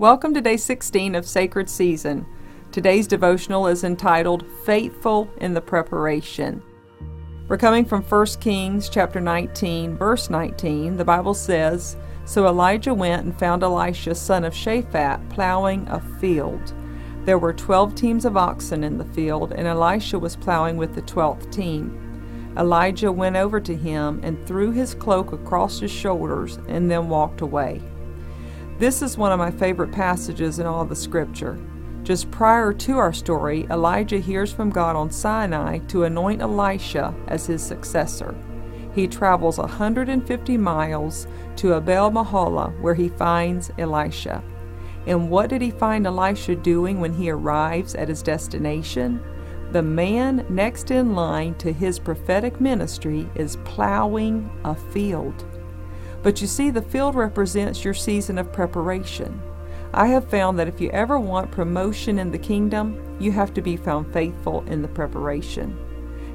[0.00, 2.24] Welcome to day 16 of Sacred Season.
[2.70, 6.62] Today's devotional is entitled Faithful in the Preparation.
[7.48, 10.98] We're coming from 1 Kings chapter 19, verse 19.
[10.98, 16.74] The Bible says, So Elijah went and found Elisha, son of Shaphat, plowing a field.
[17.24, 21.02] There were 12 teams of oxen in the field, and Elisha was plowing with the
[21.02, 22.54] 12th team.
[22.56, 27.40] Elijah went over to him and threw his cloak across his shoulders and then walked
[27.40, 27.82] away.
[28.78, 31.58] This is one of my favorite passages in all the scripture.
[32.04, 37.44] Just prior to our story, Elijah hears from God on Sinai to anoint Elisha as
[37.44, 38.36] his successor.
[38.94, 44.44] He travels 150 miles to Abel Meholah, where he finds Elisha.
[45.08, 49.20] And what did he find Elisha doing when he arrives at his destination?
[49.72, 55.44] The man next in line to his prophetic ministry is plowing a field.
[56.22, 59.40] But you see, the field represents your season of preparation.
[59.92, 63.62] I have found that if you ever want promotion in the kingdom, you have to
[63.62, 65.78] be found faithful in the preparation.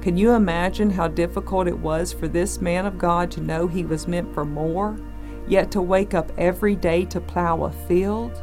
[0.00, 3.84] Can you imagine how difficult it was for this man of God to know he
[3.84, 4.98] was meant for more,
[5.46, 8.42] yet to wake up every day to plow a field?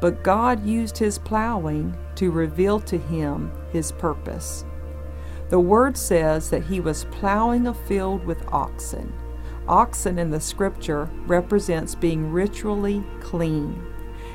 [0.00, 4.64] But God used his plowing to reveal to him his purpose.
[5.50, 9.12] The word says that he was plowing a field with oxen.
[9.68, 13.84] Oxen in the scripture represents being ritually clean.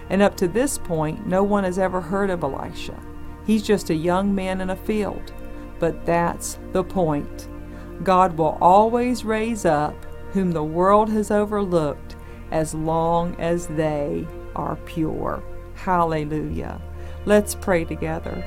[0.09, 2.97] And up to this point, no one has ever heard of Elisha.
[3.45, 5.33] He's just a young man in a field.
[5.79, 7.47] But that's the point.
[8.03, 9.95] God will always raise up
[10.31, 12.15] whom the world has overlooked
[12.51, 15.43] as long as they are pure.
[15.75, 16.81] Hallelujah.
[17.25, 18.43] Let's pray together.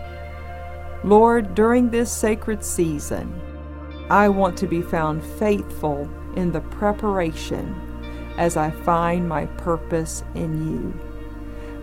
[1.04, 3.40] Lord, during this sacred season,
[4.10, 7.74] I want to be found faithful in the preparation
[8.36, 11.00] as I find my purpose in you.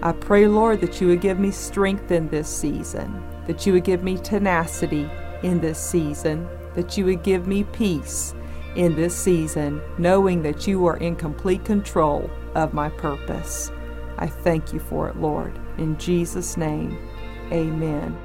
[0.02, 3.84] I pray, Lord, that you would give me strength in this season, that you would
[3.84, 5.10] give me tenacity
[5.44, 8.34] in this season, that you would give me peace
[8.76, 13.72] in this season, knowing that you are in complete control of my purpose.
[14.18, 15.58] I thank you for it, Lord.
[15.78, 16.98] In Jesus' name,
[17.52, 18.18] amen.